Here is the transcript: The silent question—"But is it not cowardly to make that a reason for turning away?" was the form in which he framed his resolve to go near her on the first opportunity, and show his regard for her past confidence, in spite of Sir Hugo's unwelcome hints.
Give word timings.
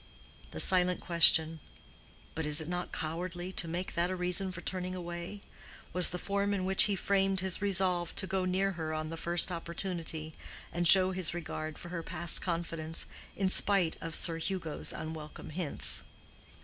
The 0.49 0.59
silent 0.59 0.99
question—"But 0.99 2.47
is 2.47 2.59
it 2.59 2.67
not 2.67 2.91
cowardly 2.91 3.51
to 3.51 3.67
make 3.67 3.93
that 3.93 4.09
a 4.09 4.15
reason 4.15 4.51
for 4.51 4.61
turning 4.61 4.95
away?" 4.95 5.41
was 5.93 6.09
the 6.09 6.17
form 6.17 6.55
in 6.55 6.65
which 6.65 6.85
he 6.85 6.95
framed 6.95 7.41
his 7.41 7.61
resolve 7.61 8.15
to 8.15 8.25
go 8.25 8.43
near 8.43 8.71
her 8.71 8.95
on 8.95 9.09
the 9.09 9.15
first 9.15 9.51
opportunity, 9.51 10.33
and 10.73 10.87
show 10.87 11.11
his 11.11 11.35
regard 11.35 11.77
for 11.77 11.89
her 11.89 12.01
past 12.01 12.41
confidence, 12.41 13.05
in 13.35 13.47
spite 13.47 13.95
of 14.01 14.15
Sir 14.15 14.39
Hugo's 14.39 14.91
unwelcome 14.91 15.51
hints. 15.51 16.01